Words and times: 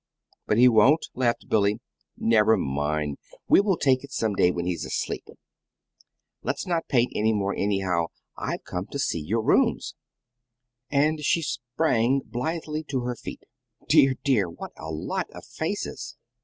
"But 0.47 0.57
he 0.57 0.67
won't!" 0.67 1.05
laughed 1.13 1.47
Billy. 1.47 1.79
"Never 2.17 2.57
mind; 2.57 3.19
we 3.47 3.61
will 3.61 3.77
take 3.77 4.03
it 4.03 4.11
some 4.11 4.33
day 4.33 4.49
when 4.49 4.65
he's 4.65 4.83
asleep. 4.83 5.27
Let's 6.41 6.65
not 6.65 6.87
paint 6.87 7.11
any 7.15 7.33
more, 7.33 7.53
anyhow. 7.55 8.07
I've 8.35 8.63
come 8.63 8.87
to 8.87 8.97
see 8.97 9.19
your 9.19 9.43
rooms." 9.43 9.93
And 10.89 11.19
she 11.23 11.43
sprang 11.43 12.21
blithely 12.25 12.83
to 12.85 13.01
her 13.01 13.15
feet. 13.15 13.43
"Dear, 13.87 14.15
dear, 14.23 14.49
what 14.49 14.71
a 14.75 14.89
lot 14.89 15.29
of 15.35 15.45
faces! 15.45 16.17